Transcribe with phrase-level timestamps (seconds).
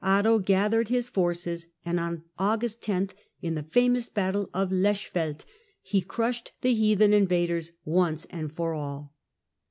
[0.03, 3.11] tto gathered his forces, and on August 10,
[3.43, 5.45] in the^^'^^^ an t amous battle of tlie Lechfeld,
[5.79, 9.13] he crushed the heathen invaders once and for all.